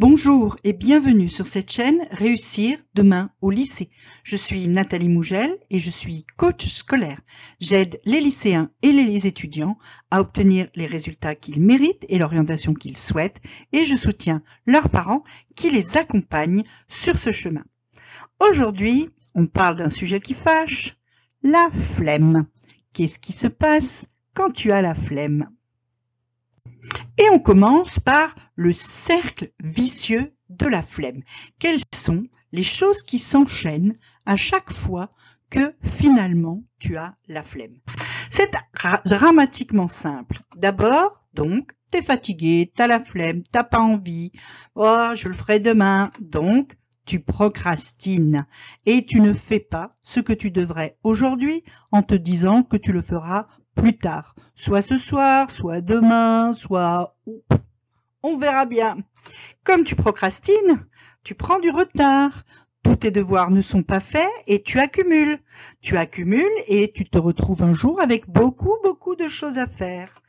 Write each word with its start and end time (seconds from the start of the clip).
Bonjour 0.00 0.56
et 0.64 0.72
bienvenue 0.72 1.28
sur 1.28 1.46
cette 1.46 1.70
chaîne 1.70 2.08
Réussir 2.10 2.78
demain 2.94 3.28
au 3.42 3.50
lycée. 3.50 3.90
Je 4.22 4.34
suis 4.34 4.66
Nathalie 4.66 5.10
Mougel 5.10 5.54
et 5.68 5.78
je 5.78 5.90
suis 5.90 6.24
coach 6.38 6.66
scolaire. 6.68 7.20
J'aide 7.60 8.00
les 8.06 8.22
lycéens 8.22 8.70
et 8.80 8.92
les 8.92 9.26
étudiants 9.26 9.76
à 10.10 10.22
obtenir 10.22 10.68
les 10.74 10.86
résultats 10.86 11.34
qu'ils 11.34 11.60
méritent 11.60 12.06
et 12.08 12.18
l'orientation 12.18 12.72
qu'ils 12.72 12.96
souhaitent 12.96 13.42
et 13.72 13.84
je 13.84 13.94
soutiens 13.94 14.42
leurs 14.64 14.88
parents 14.88 15.22
qui 15.54 15.68
les 15.68 15.98
accompagnent 15.98 16.64
sur 16.88 17.18
ce 17.18 17.30
chemin. 17.30 17.66
Aujourd'hui, 18.40 19.10
on 19.34 19.46
parle 19.48 19.76
d'un 19.76 19.90
sujet 19.90 20.20
qui 20.20 20.32
fâche, 20.32 20.96
la 21.42 21.68
flemme. 21.70 22.46
Qu'est-ce 22.94 23.18
qui 23.18 23.32
se 23.32 23.48
passe 23.48 24.08
quand 24.32 24.50
tu 24.50 24.72
as 24.72 24.80
la 24.80 24.94
flemme? 24.94 25.50
Et 27.18 27.28
on 27.32 27.38
commence 27.38 27.98
par 27.98 28.34
le 28.56 28.72
cercle 28.72 29.50
vicieux 29.62 30.32
de 30.48 30.66
la 30.66 30.82
flemme. 30.82 31.22
Quelles 31.58 31.80
sont 31.94 32.24
les 32.52 32.62
choses 32.62 33.02
qui 33.02 33.18
s'enchaînent 33.18 33.94
à 34.26 34.36
chaque 34.36 34.72
fois 34.72 35.10
que 35.50 35.74
finalement 35.82 36.62
tu 36.78 36.96
as 36.96 37.14
la 37.28 37.42
flemme? 37.42 37.78
C'est 38.28 38.50
dramatiquement 39.04 39.88
simple. 39.88 40.38
D'abord, 40.56 41.24
donc, 41.34 41.72
t'es 41.90 42.02
fatigué, 42.02 42.72
t'as 42.74 42.86
la 42.86 43.00
flemme, 43.00 43.42
t'as 43.50 43.64
pas 43.64 43.80
envie, 43.80 44.32
oh, 44.74 45.10
je 45.14 45.28
le 45.28 45.34
ferai 45.34 45.60
demain, 45.60 46.10
donc 46.20 46.76
tu 47.04 47.20
procrastines 47.20 48.46
et 48.86 49.04
tu 49.06 49.20
ne 49.20 49.32
fais 49.32 49.60
pas 49.60 49.90
ce 50.02 50.20
que 50.20 50.32
tu 50.32 50.50
devrais 50.50 50.96
aujourd'hui 51.02 51.64
en 51.92 52.02
te 52.02 52.14
disant 52.14 52.62
que 52.62 52.76
tu 52.76 52.92
le 52.92 53.02
feras 53.02 53.46
plus 53.74 53.96
tard, 53.96 54.34
soit 54.54 54.82
ce 54.82 54.98
soir, 54.98 55.50
soit 55.50 55.80
demain, 55.80 56.52
soit... 56.54 57.16
On 58.22 58.36
verra 58.36 58.66
bien. 58.66 58.98
Comme 59.64 59.84
tu 59.84 59.96
procrastines, 59.96 60.86
tu 61.24 61.34
prends 61.34 61.58
du 61.58 61.70
retard. 61.70 62.44
Tous 62.82 62.96
tes 62.96 63.10
devoirs 63.10 63.50
ne 63.50 63.60
sont 63.60 63.82
pas 63.82 64.00
faits 64.00 64.30
et 64.46 64.62
tu 64.62 64.78
accumules. 64.78 65.38
Tu 65.80 65.96
accumules 65.96 66.46
et 66.66 66.92
tu 66.92 67.08
te 67.08 67.18
retrouves 67.18 67.62
un 67.62 67.72
jour 67.72 68.00
avec 68.00 68.28
beaucoup, 68.28 68.76
beaucoup 68.82 69.16
de 69.16 69.28
choses 69.28 69.58
à 69.58 69.66
faire. 69.66 70.19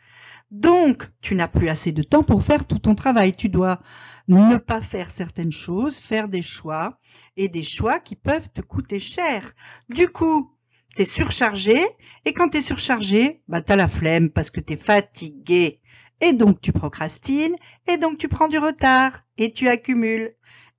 Donc, 0.51 1.09
tu 1.21 1.35
n'as 1.35 1.47
plus 1.47 1.69
assez 1.69 1.93
de 1.93 2.03
temps 2.03 2.23
pour 2.23 2.43
faire 2.43 2.65
tout 2.65 2.79
ton 2.79 2.93
travail. 2.93 3.33
Tu 3.35 3.47
dois 3.47 3.79
ne 4.27 4.57
pas 4.57 4.81
faire 4.81 5.09
certaines 5.09 5.51
choses, 5.51 5.97
faire 5.97 6.27
des 6.27 6.41
choix, 6.41 6.99
et 7.37 7.47
des 7.47 7.63
choix 7.63 7.99
qui 7.99 8.15
peuvent 8.15 8.49
te 8.53 8.61
coûter 8.61 8.99
cher. 8.99 9.53
Du 9.89 10.09
coup, 10.09 10.51
t'es 10.95 11.05
surchargé, 11.05 11.79
et 12.25 12.33
quand 12.33 12.49
t'es 12.49 12.61
surchargé, 12.61 13.41
bah 13.47 13.61
t'as 13.61 13.77
la 13.77 13.87
flemme 13.87 14.29
parce 14.29 14.49
que 14.49 14.59
t'es 14.59 14.75
fatigué. 14.75 15.79
Et 16.19 16.33
donc 16.33 16.61
tu 16.61 16.71
procrastines, 16.71 17.55
et 17.87 17.97
donc 17.97 18.17
tu 18.17 18.27
prends 18.27 18.49
du 18.49 18.57
retard, 18.57 19.21
et 19.37 19.53
tu 19.53 19.69
accumules, 19.69 20.31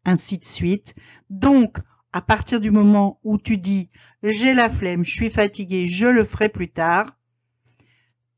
ainsi 0.04 0.38
de 0.38 0.44
suite. 0.44 0.94
Donc, 1.30 1.78
à 2.12 2.20
partir 2.20 2.60
du 2.60 2.70
moment 2.70 3.20
où 3.24 3.38
tu 3.38 3.56
dis 3.56 3.88
j'ai 4.22 4.52
la 4.52 4.68
flemme, 4.68 5.04
je 5.04 5.12
suis 5.12 5.30
fatigué, 5.30 5.86
je 5.86 6.06
le 6.06 6.24
ferai 6.24 6.50
plus 6.50 6.70
tard, 6.70 7.18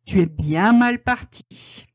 tu 0.05 0.21
es 0.21 0.27
bien 0.27 0.73
mal 0.73 1.03
parti. 1.03 1.87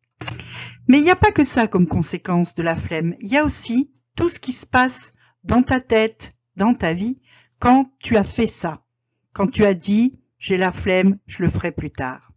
Mais 0.88 0.97
il 0.97 1.03
n'y 1.03 1.11
a 1.11 1.15
pas 1.15 1.31
que 1.31 1.43
ça 1.43 1.67
comme 1.67 1.88
conséquence 1.88 2.55
de 2.55 2.63
la 2.63 2.75
flemme, 2.75 3.15
il 3.19 3.27
y 3.27 3.38
a 3.38 3.45
aussi 3.45 3.91
tout 4.15 4.29
ce 4.29 4.39
qui 4.39 4.52
se 4.52 4.65
passe 4.65 5.13
dans 5.43 5.63
ta 5.63 5.81
tête, 5.81 6.33
dans 6.55 6.73
ta 6.73 6.93
vie, 6.93 7.19
quand 7.59 7.91
tu 7.99 8.17
as 8.17 8.23
fait 8.23 8.47
ça, 8.47 8.83
quand 9.33 9.47
tu 9.47 9.65
as 9.65 9.73
dit 9.73 10.19
j'ai 10.37 10.57
la 10.57 10.71
flemme, 10.71 11.17
je 11.27 11.43
le 11.43 11.49
ferai 11.49 11.71
plus 11.71 11.91
tard. 11.91 12.31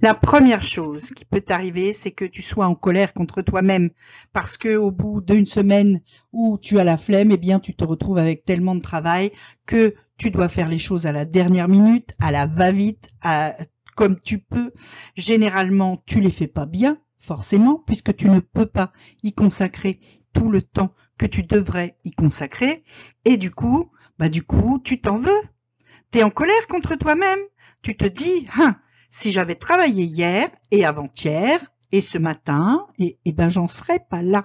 La 0.00 0.14
première 0.14 0.62
chose 0.62 1.10
qui 1.10 1.24
peut 1.24 1.40
t'arriver, 1.40 1.92
c'est 1.92 2.12
que 2.12 2.24
tu 2.24 2.42
sois 2.42 2.66
en 2.66 2.76
colère 2.76 3.12
contre 3.12 3.42
toi-même, 3.42 3.90
parce 4.32 4.56
que 4.56 4.76
au 4.76 4.92
bout 4.92 5.20
d'une 5.20 5.46
semaine 5.46 6.00
où 6.32 6.58
tu 6.58 6.78
as 6.78 6.84
la 6.84 6.96
flemme, 6.96 7.32
eh 7.32 7.36
bien, 7.36 7.58
tu 7.58 7.74
te 7.74 7.84
retrouves 7.84 8.18
avec 8.18 8.44
tellement 8.44 8.76
de 8.76 8.80
travail 8.80 9.32
que 9.66 9.94
tu 10.16 10.30
dois 10.30 10.48
faire 10.48 10.68
les 10.68 10.78
choses 10.78 11.06
à 11.06 11.12
la 11.12 11.24
dernière 11.24 11.68
minute, 11.68 12.12
à 12.20 12.30
la 12.30 12.46
va-vite, 12.46 13.08
à 13.22 13.56
comme 13.98 14.20
tu 14.20 14.38
peux. 14.38 14.72
Généralement, 15.16 16.00
tu 16.06 16.20
les 16.20 16.30
fais 16.30 16.46
pas 16.46 16.66
bien, 16.66 17.02
forcément, 17.18 17.82
puisque 17.84 18.14
tu 18.14 18.30
ne 18.30 18.38
peux 18.38 18.66
pas 18.66 18.92
y 19.24 19.32
consacrer 19.32 19.98
tout 20.32 20.52
le 20.52 20.62
temps 20.62 20.94
que 21.18 21.26
tu 21.26 21.42
devrais 21.42 21.98
y 22.04 22.12
consacrer. 22.12 22.84
Et 23.24 23.36
du 23.36 23.50
coup, 23.50 23.90
bah 24.16 24.28
du 24.28 24.44
coup, 24.44 24.80
tu 24.84 25.00
t'en 25.00 25.18
veux. 25.18 25.42
T'es 26.12 26.22
en 26.22 26.30
colère 26.30 26.68
contre 26.68 26.94
toi-même. 26.94 27.40
Tu 27.82 27.96
te 27.96 28.04
dis, 28.04 28.46
hein, 28.56 28.76
si 29.10 29.32
j'avais 29.32 29.56
travaillé 29.56 30.04
hier 30.04 30.48
et 30.70 30.84
avant-hier 30.84 31.58
et 31.90 32.00
ce 32.00 32.18
matin, 32.18 32.86
et, 33.00 33.18
et 33.24 33.32
ben 33.32 33.48
j'en 33.48 33.66
serais 33.66 34.06
pas 34.08 34.22
là. 34.22 34.44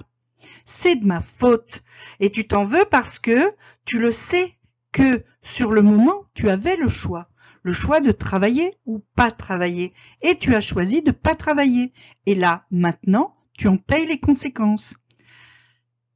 C'est 0.65 0.95
de 0.95 1.05
ma 1.05 1.21
faute. 1.21 1.83
Et 2.19 2.31
tu 2.31 2.47
t'en 2.47 2.65
veux 2.65 2.85
parce 2.89 3.19
que 3.19 3.53
tu 3.85 3.99
le 3.99 4.09
sais 4.09 4.57
que 4.93 5.25
sur 5.41 5.73
le 5.73 5.81
moment, 5.81 6.23
tu 6.33 6.49
avais 6.49 6.77
le 6.77 6.87
choix 6.87 7.27
le 7.63 7.71
choix 7.71 8.01
de 8.01 8.11
travailler 8.11 8.77
ou 8.85 9.03
pas 9.15 9.31
travailler. 9.31 9.93
Et 10.21 10.37
tu 10.37 10.53
as 10.53 10.61
choisi 10.61 11.01
de 11.01 11.11
pas 11.11 11.35
travailler. 11.35 11.91
Et 12.25 12.35
là, 12.35 12.65
maintenant, 12.71 13.35
tu 13.57 13.67
en 13.67 13.77
payes 13.77 14.05
les 14.05 14.19
conséquences. 14.19 14.97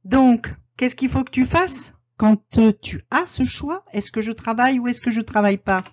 Donc, 0.04 0.54
qu'est-ce 0.76 0.94
qu'il 0.94 1.08
faut 1.08 1.24
que 1.24 1.30
tu 1.30 1.46
fasses 1.46 1.94
quand 2.16 2.36
tu 2.50 3.00
as 3.10 3.26
ce 3.26 3.44
choix? 3.44 3.84
Est-ce 3.92 4.12
que 4.12 4.20
je 4.20 4.32
travaille 4.32 4.78
ou 4.78 4.88
est-ce 4.88 5.02
que 5.02 5.10
je 5.10 5.20
travaille 5.20 5.58
pas? 5.58 5.84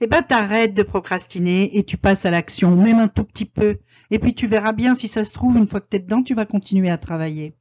Eh 0.00 0.06
ben, 0.06 0.22
t'arrêtes 0.22 0.74
de 0.74 0.82
procrastiner 0.82 1.76
et 1.76 1.82
tu 1.82 1.96
passes 1.96 2.24
à 2.24 2.30
l'action, 2.30 2.76
même 2.76 3.00
un 3.00 3.08
tout 3.08 3.24
petit 3.24 3.46
peu. 3.46 3.78
Et 4.10 4.18
puis 4.18 4.34
tu 4.34 4.46
verras 4.46 4.72
bien 4.72 4.94
si 4.94 5.08
ça 5.08 5.24
se 5.24 5.32
trouve, 5.32 5.56
une 5.56 5.66
fois 5.66 5.80
que 5.80 5.88
t'es 5.88 5.98
dedans, 5.98 6.22
tu 6.22 6.34
vas 6.34 6.46
continuer 6.46 6.88
à 6.88 6.98
travailler. 6.98 7.54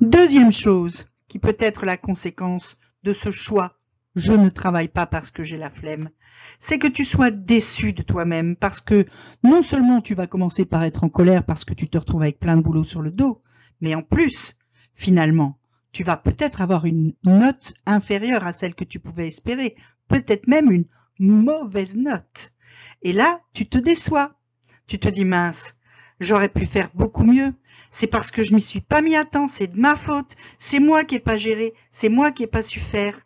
Deuxième 0.00 0.52
chose, 0.52 1.06
qui 1.30 1.38
peut 1.38 1.56
être 1.60 1.86
la 1.86 1.96
conséquence 1.96 2.76
de 3.04 3.12
ce 3.12 3.30
choix 3.30 3.76
je 4.16 4.32
ne 4.32 4.48
travaille 4.48 4.88
pas 4.88 5.06
parce 5.06 5.30
que 5.30 5.44
j'ai 5.44 5.56
la 5.56 5.70
flemme, 5.70 6.10
c'est 6.58 6.80
que 6.80 6.88
tu 6.88 7.04
sois 7.04 7.30
déçu 7.30 7.92
de 7.92 8.02
toi-même 8.02 8.56
parce 8.56 8.80
que 8.80 9.06
non 9.44 9.62
seulement 9.62 10.00
tu 10.00 10.16
vas 10.16 10.26
commencer 10.26 10.64
par 10.64 10.82
être 10.82 11.04
en 11.04 11.08
colère 11.08 11.44
parce 11.44 11.64
que 11.64 11.74
tu 11.74 11.88
te 11.88 11.96
retrouves 11.96 12.22
avec 12.22 12.40
plein 12.40 12.56
de 12.56 12.62
boulot 12.62 12.82
sur 12.82 13.02
le 13.02 13.12
dos, 13.12 13.40
mais 13.80 13.94
en 13.94 14.02
plus, 14.02 14.56
finalement, 14.94 15.58
tu 15.92 16.02
vas 16.02 16.16
peut-être 16.16 16.60
avoir 16.60 16.86
une 16.86 17.12
note 17.24 17.74
inférieure 17.86 18.44
à 18.44 18.52
celle 18.52 18.74
que 18.74 18.82
tu 18.82 18.98
pouvais 18.98 19.28
espérer, 19.28 19.76
peut-être 20.08 20.48
même 20.48 20.72
une 20.72 20.86
mauvaise 21.20 21.94
note. 21.94 22.52
Et 23.02 23.12
là, 23.12 23.40
tu 23.54 23.68
te 23.68 23.78
déçois. 23.78 24.34
Tu 24.88 24.98
te 24.98 25.08
dis 25.08 25.24
mince, 25.24 25.76
j'aurais 26.20 26.48
pu 26.48 26.66
faire 26.66 26.90
beaucoup 26.94 27.24
mieux. 27.24 27.52
C'est 27.90 28.06
parce 28.06 28.30
que 28.30 28.42
je 28.42 28.54
m'y 28.54 28.60
suis 28.60 28.80
pas 28.80 29.02
mis 29.02 29.16
à 29.16 29.24
temps, 29.24 29.48
c'est 29.48 29.68
de 29.68 29.80
ma 29.80 29.96
faute. 29.96 30.36
C'est 30.58 30.78
moi 30.78 31.04
qui 31.04 31.16
ai 31.16 31.20
pas 31.20 31.36
géré, 31.36 31.74
c'est 31.90 32.08
moi 32.08 32.30
qui 32.30 32.44
ai 32.44 32.46
pas 32.46 32.62
su 32.62 32.78
faire. 32.78 33.18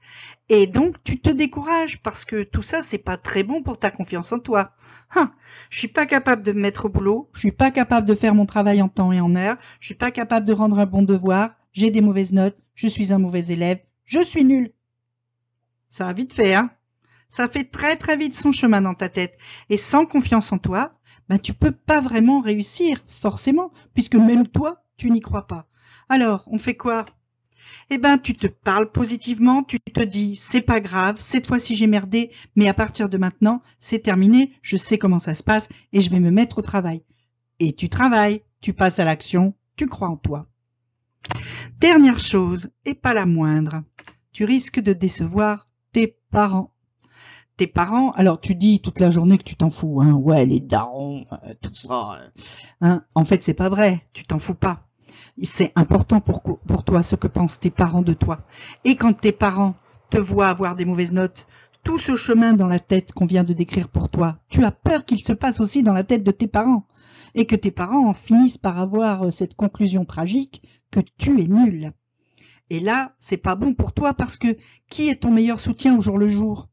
Et 0.49 0.66
donc 0.66 0.97
tu 1.04 1.21
te 1.21 1.31
décourages 1.31 2.00
parce 2.03 2.25
que 2.25 2.44
tout 2.44 2.62
ça 2.62 2.83
c'est 2.83 2.99
pas 2.99 3.16
très 3.16 3.43
bon 3.43 3.62
pour 3.62 3.78
ta 3.78 3.91
confiance 3.91 4.33
en 4.33 4.38
toi. 4.38 4.72
Hein, 5.15 5.33
je 5.71 5.78
suis 5.78 5.88
pas 5.88 6.06
capable 6.06 6.43
de 6.43 6.53
me 6.53 6.60
mettre 6.60 6.87
au 6.87 6.88
boulot, 6.88 7.28
je 7.34 7.41
suis 7.41 7.53
pas 7.53 7.71
capable 7.71 8.06
de 8.06 8.15
faire 8.15 8.34
mon 8.34 8.47
travail 8.47 8.81
en 8.81 8.88
temps 8.88 9.12
et 9.12 9.21
en 9.21 9.34
heure, 9.37 9.56
je 9.81 9.87
suis 9.87 9.94
pas 9.94 10.10
capable 10.10 10.47
de 10.47 10.53
rendre 10.53 10.78
un 10.78 10.87
bon 10.87 11.03
devoir, 11.03 11.50
j'ai 11.72 11.91
des 11.91 12.00
mauvaises 12.00 12.33
notes, 12.33 12.59
je 12.75 12.88
suis 12.88 13.12
un 13.12 13.19
mauvais 13.19 13.47
élève, 13.47 13.81
je 14.04 14.22
suis 14.22 14.44
nul. 14.44 14.72
Ça 15.88 16.09
a 16.09 16.12
vite 16.12 16.33
fait, 16.33 16.54
hein 16.54 16.71
Ça 17.28 17.49
fait 17.49 17.65
très 17.65 17.97
très 17.97 18.16
vite 18.16 18.37
son 18.37 18.53
chemin 18.53 18.83
dans 18.83 18.94
ta 18.94 19.09
tête. 19.09 19.38
Et 19.71 19.77
sans 19.77 20.06
confiance 20.06 20.53
en 20.53 20.59
toi, 20.59 20.93
ben 21.29 21.39
tu 21.39 21.55
peux 21.55 21.73
pas 21.73 22.01
vraiment 22.01 22.41
réussir, 22.41 23.03
forcément, 23.07 23.71
puisque 23.95 24.17
même 24.17 24.47
toi, 24.47 24.83
tu 24.97 25.11
n'y 25.11 25.21
crois 25.21 25.47
pas. 25.47 25.67
Alors, 26.09 26.45
on 26.47 26.59
fait 26.59 26.77
quoi? 26.77 27.07
Eh 27.91 27.99
ben 27.99 28.19
tu 28.19 28.35
te 28.35 28.47
parles 28.47 28.91
positivement, 28.91 29.63
tu 29.63 29.79
te 29.81 30.03
dis 30.03 30.37
c'est 30.37 30.63
pas 30.63 30.81
grave, 30.81 31.17
cette 31.19 31.47
fois-ci 31.47 31.77
j'ai 31.77 31.87
merdé, 31.87 32.31
mais 32.57 32.69
à 32.69 32.75
partir 32.75 33.09
de 33.09 33.19
maintenant, 33.19 33.63
c'est 33.79 34.01
terminé, 34.03 34.53
je 34.63 34.77
sais 34.77 34.99
comment 34.99 35.19
ça 35.19 35.34
se 35.34 35.43
passe 35.43 35.69
et 35.93 36.01
je 36.01 36.11
vais 36.11 36.21
me 36.21 36.31
mettre 36.31 36.59
au 36.59 36.63
travail. 36.63 37.05
Et 37.61 37.75
tu 37.75 37.89
travailles, 37.89 38.43
tu 38.61 38.73
passes 38.73 38.99
à 38.99 39.05
l'action, 39.05 39.55
tu 39.77 39.87
crois 39.87 40.09
en 40.09 40.17
toi. 40.17 40.47
Dernière 41.79 42.19
chose, 42.19 42.71
et 42.84 42.95
pas 42.95 43.15
la 43.15 43.27
moindre, 43.27 43.83
tu 44.33 44.45
risques 44.45 44.81
de 44.81 44.93
décevoir 44.93 45.66
tes 45.93 46.19
parents. 46.31 46.73
Tes 47.56 47.66
parents, 47.66 48.10
alors 48.12 48.41
tu 48.41 48.54
dis 48.54 48.80
toute 48.80 48.98
la 48.98 49.10
journée 49.10 49.39
que 49.39 49.45
tu 49.45 49.54
t'en 49.54 49.71
fous, 49.71 50.01
hein, 50.03 50.12
ouais 50.12 50.45
les 50.45 50.60
darons, 50.60 51.24
euh, 51.33 51.54
tout 51.60 51.74
ça, 51.74 52.18
hein. 52.80 53.04
En 53.15 53.24
fait 53.24 53.45
c'est 53.45 53.54
pas 53.54 53.68
vrai, 53.68 54.03
tu 54.12 54.24
t'en 54.24 54.39
fous 54.39 54.54
pas 54.54 54.84
c'est 55.42 55.72
important 55.74 56.21
pour, 56.21 56.42
toi 56.84 57.03
ce 57.03 57.16
que 57.16 57.27
pensent 57.27 57.60
tes 57.60 57.71
parents 57.71 58.03
de 58.03 58.12
toi. 58.12 58.41
Et 58.84 58.97
quand 58.97 59.12
tes 59.12 59.33
parents 59.33 59.74
te 60.10 60.18
voient 60.18 60.48
avoir 60.48 60.77
des 60.77 60.84
mauvaises 60.84 61.12
notes, 61.12 61.47
tout 61.83 61.98
ce 61.98 62.16
chemin 62.16 62.54
dans 62.54 62.66
la 62.66 62.78
tête 62.78 63.12
qu'on 63.12 63.27
vient 63.27 63.45
de 63.45 63.53
décrire 63.53 63.89
pour 63.89 64.09
toi, 64.09 64.39
tu 64.48 64.65
as 64.65 64.71
peur 64.71 65.04
qu'il 65.04 65.22
se 65.22 65.33
passe 65.33 65.60
aussi 65.60 65.83
dans 65.83 65.92
la 65.92 66.04
tête 66.04 66.22
de 66.22 66.30
tes 66.30 66.47
parents 66.47 66.86
et 67.34 67.47
que 67.47 67.57
tes 67.57 67.72
parents 67.72 68.09
en 68.09 68.15
finissent 68.15 68.59
par 68.59 68.78
avoir 68.78 69.24
euh, 69.24 69.30
cette 69.30 69.54
conclusion 69.54 70.04
tragique 70.04 70.62
que 70.91 71.00
tu 71.18 71.42
es 71.42 71.48
nul. 71.48 71.92
Et 72.71 72.80
là, 72.80 73.15
c'est 73.18 73.36
pas 73.36 73.57
bon 73.57 73.74
pour 73.74 73.92
toi 73.92 74.15
parce 74.15 74.36
que 74.36 74.57
qui 74.89 75.09
est 75.09 75.22
ton 75.22 75.33
meilleur 75.33 75.60
soutien 75.60 75.98
au 75.98 76.00
jour 76.00 76.16
le 76.16 76.28
jour? 76.28 76.68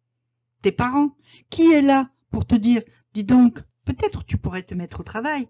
Tes 0.62 0.72
parents. 0.72 1.16
Qui 1.50 1.72
est 1.72 1.82
là 1.82 2.10
pour 2.32 2.46
te 2.46 2.56
dire, 2.56 2.82
dis 3.14 3.24
donc, 3.24 3.60
peut-être 3.86 4.24
tu 4.26 4.38
pourrais 4.38 4.64
te 4.64 4.74
mettre 4.74 5.02
au 5.02 5.04
travail 5.04 5.48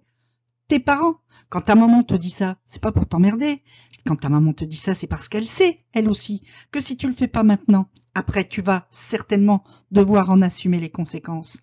tes 0.71 0.79
parents. 0.79 1.17
Quand 1.49 1.59
ta 1.59 1.75
maman 1.75 2.01
te 2.01 2.13
dit 2.13 2.29
ça, 2.29 2.55
c'est 2.65 2.81
pas 2.81 2.93
pour 2.93 3.05
t'emmerder. 3.05 3.61
Quand 4.05 4.15
ta 4.15 4.29
maman 4.29 4.53
te 4.53 4.63
dit 4.63 4.77
ça, 4.77 4.95
c'est 4.95 5.05
parce 5.05 5.27
qu'elle 5.27 5.45
sait, 5.45 5.77
elle 5.91 6.07
aussi, 6.07 6.43
que 6.71 6.79
si 6.79 6.95
tu 6.95 7.07
le 7.07 7.13
fais 7.13 7.27
pas 7.27 7.43
maintenant, 7.43 7.89
après 8.15 8.47
tu 8.47 8.61
vas 8.61 8.87
certainement 8.89 9.65
devoir 9.91 10.29
en 10.29 10.41
assumer 10.41 10.79
les 10.79 10.89
conséquences. 10.89 11.59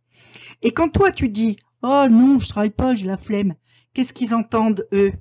Et 0.60 0.72
quand 0.72 0.90
toi 0.90 1.10
tu 1.10 1.30
dis 1.30 1.56
Oh 1.82 2.04
non, 2.10 2.38
je 2.38 2.50
travaille 2.50 2.68
pas, 2.68 2.94
j'ai 2.94 3.06
la 3.06 3.16
flemme, 3.16 3.54
qu'est-ce 3.94 4.12
qu'ils 4.12 4.34
entendent 4.34 4.86
eux? 4.92 5.12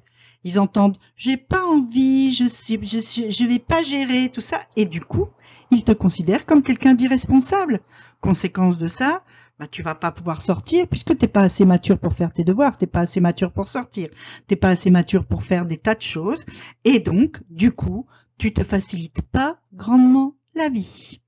Ils 0.48 0.60
entendent 0.60 0.98
j'ai 1.16 1.38
pas 1.38 1.66
envie, 1.66 2.32
je 2.32 2.46
suis, 2.46 2.78
vais 2.78 3.60
pas 3.60 3.84
gérer 3.84 4.30
tout 4.30 4.42
ça, 4.42 4.62
et 4.76 4.86
du 4.86 5.02
coup, 5.02 5.28
ils 5.72 5.84
te 5.84 5.92
considèrent 5.92 6.46
comme 6.46 6.64
quelqu'un 6.64 6.94
d'irresponsable. 6.94 7.82
Conséquence 8.22 8.78
de 8.78 8.88
ça, 8.88 9.24
bah 9.60 9.68
tu 9.68 9.84
vas 9.84 9.96
pas 9.96 10.12
pouvoir 10.12 10.42
sortir 10.42 10.88
puisque 10.88 11.18
t'es 11.18 11.28
pas 11.28 11.42
assez 11.42 11.66
mature 11.66 12.00
pour 12.00 12.14
faire 12.14 12.32
tes 12.32 12.44
devoirs, 12.44 12.76
t'es 12.78 12.88
pas 12.88 13.02
assez 13.02 13.20
mature 13.20 13.52
pour 13.52 13.68
sortir, 13.68 14.10
t'es 14.48 14.56
pas 14.56 14.70
assez 14.70 14.92
mature 14.92 15.26
pour 15.26 15.44
faire 15.44 15.66
des 15.66 15.78
tas 15.78 15.96
de 15.96 16.02
choses, 16.02 16.46
et 16.84 17.00
donc, 17.00 17.42
du 17.50 17.72
coup, 17.72 18.06
tu 18.38 18.54
te 18.54 18.64
facilites 18.64 19.22
pas 19.22 19.60
grandement 19.74 20.36
la 20.56 20.70
vie. 20.70 21.22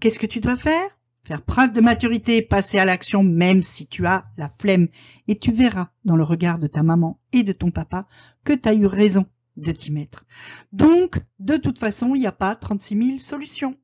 Qu'est-ce 0.00 0.18
que 0.18 0.26
tu 0.26 0.40
dois 0.40 0.56
faire? 0.56 0.99
Faire 1.30 1.42
preuve 1.42 1.72
de 1.72 1.80
maturité, 1.80 2.42
passer 2.42 2.80
à 2.80 2.84
l'action 2.84 3.22
même 3.22 3.62
si 3.62 3.86
tu 3.86 4.04
as 4.04 4.24
la 4.36 4.48
flemme. 4.48 4.88
Et 5.28 5.36
tu 5.36 5.52
verras 5.52 5.90
dans 6.04 6.16
le 6.16 6.24
regard 6.24 6.58
de 6.58 6.66
ta 6.66 6.82
maman 6.82 7.20
et 7.32 7.44
de 7.44 7.52
ton 7.52 7.70
papa 7.70 8.08
que 8.42 8.52
tu 8.52 8.68
as 8.68 8.74
eu 8.74 8.86
raison 8.86 9.24
de 9.56 9.70
t'y 9.70 9.92
mettre. 9.92 10.24
Donc, 10.72 11.20
de 11.38 11.56
toute 11.56 11.78
façon, 11.78 12.16
il 12.16 12.18
n'y 12.18 12.26
a 12.26 12.32
pas 12.32 12.56
36 12.56 13.04
000 13.04 13.18
solutions. 13.20 13.76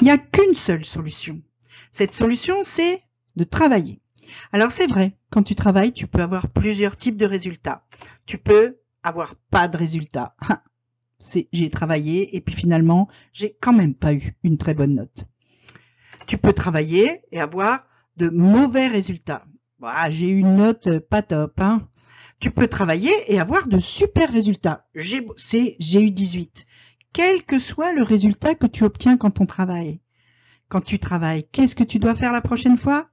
Il 0.00 0.04
n'y 0.04 0.12
a 0.12 0.18
qu'une 0.18 0.54
seule 0.54 0.84
solution. 0.84 1.42
Cette 1.90 2.14
solution, 2.14 2.58
c'est 2.62 3.02
de 3.34 3.42
travailler. 3.42 4.00
Alors 4.52 4.70
c'est 4.70 4.86
vrai, 4.86 5.18
quand 5.30 5.42
tu 5.42 5.56
travailles, 5.56 5.92
tu 5.92 6.06
peux 6.06 6.22
avoir 6.22 6.46
plusieurs 6.46 6.94
types 6.94 7.16
de 7.16 7.26
résultats. 7.26 7.86
Tu 8.24 8.38
peux 8.38 8.78
avoir 9.02 9.34
pas 9.50 9.66
de 9.66 9.76
résultats. 9.76 10.36
J'ai 11.52 11.70
travaillé 11.70 12.36
et 12.36 12.40
puis 12.40 12.54
finalement, 12.54 13.08
j'ai 13.32 13.56
quand 13.60 13.72
même 13.72 13.94
pas 13.94 14.14
eu 14.14 14.36
une 14.44 14.58
très 14.58 14.74
bonne 14.74 14.94
note 14.94 15.26
tu 16.28 16.36
peux 16.36 16.52
travailler 16.52 17.22
et 17.32 17.40
avoir 17.40 17.88
de 18.18 18.28
mauvais 18.28 18.86
résultats. 18.86 19.44
Bah, 19.80 20.10
j'ai 20.10 20.28
eu 20.28 20.38
une 20.38 20.56
note 20.56 20.98
pas 20.98 21.22
top. 21.22 21.58
Hein. 21.60 21.88
Tu 22.38 22.50
peux 22.50 22.68
travailler 22.68 23.12
et 23.28 23.40
avoir 23.40 23.66
de 23.66 23.78
super 23.78 24.30
résultats. 24.30 24.86
J'ai 24.94 25.26
j'ai 25.36 26.02
eu 26.02 26.10
18. 26.10 26.66
Quel 27.14 27.42
que 27.44 27.58
soit 27.58 27.94
le 27.94 28.02
résultat 28.02 28.54
que 28.54 28.66
tu 28.66 28.84
obtiens 28.84 29.16
quand 29.16 29.40
on 29.40 29.46
travaille. 29.46 30.00
Quand 30.68 30.82
tu 30.82 30.98
travailles, 30.98 31.48
qu'est-ce 31.50 31.74
que 31.74 31.82
tu 31.82 31.98
dois 31.98 32.14
faire 32.14 32.32
la 32.32 32.42
prochaine 32.42 32.76
fois? 32.76 33.08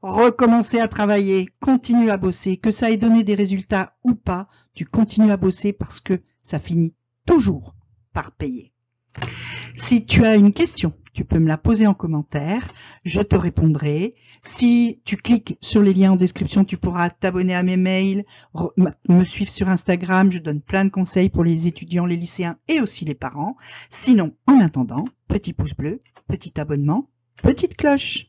Recommencer 0.00 0.80
à 0.80 0.88
travailler, 0.88 1.48
continue 1.60 2.10
à 2.10 2.16
bosser, 2.16 2.56
que 2.56 2.70
ça 2.70 2.90
ait 2.90 2.96
donné 2.96 3.24
des 3.24 3.34
résultats 3.34 3.94
ou 4.04 4.14
pas, 4.14 4.48
tu 4.74 4.86
continues 4.86 5.32
à 5.32 5.36
bosser 5.36 5.74
parce 5.74 6.00
que 6.00 6.22
ça 6.42 6.58
finit 6.58 6.94
toujours 7.26 7.74
par 8.14 8.32
payer. 8.32 8.72
Si 9.74 10.06
tu 10.06 10.24
as 10.24 10.36
une 10.36 10.52
question, 10.52 10.92
tu 11.12 11.24
peux 11.24 11.38
me 11.38 11.48
la 11.48 11.58
poser 11.58 11.86
en 11.86 11.94
commentaire, 11.94 12.62
je 13.04 13.20
te 13.20 13.36
répondrai. 13.36 14.14
Si 14.42 15.00
tu 15.04 15.16
cliques 15.16 15.58
sur 15.60 15.82
les 15.82 15.94
liens 15.94 16.12
en 16.12 16.16
description, 16.16 16.64
tu 16.64 16.76
pourras 16.76 17.10
t'abonner 17.10 17.54
à 17.54 17.62
mes 17.62 17.76
mails, 17.76 18.24
me 19.08 19.24
suivre 19.24 19.50
sur 19.50 19.68
Instagram, 19.68 20.30
je 20.30 20.38
donne 20.38 20.60
plein 20.60 20.84
de 20.84 20.90
conseils 20.90 21.30
pour 21.30 21.44
les 21.44 21.66
étudiants, 21.66 22.06
les 22.06 22.16
lycéens 22.16 22.56
et 22.68 22.80
aussi 22.80 23.04
les 23.04 23.14
parents. 23.14 23.56
Sinon, 23.90 24.34
en 24.46 24.60
attendant, 24.60 25.04
petit 25.28 25.52
pouce 25.52 25.74
bleu, 25.74 26.00
petit 26.28 26.60
abonnement, 26.60 27.10
petite 27.42 27.76
cloche. 27.76 28.26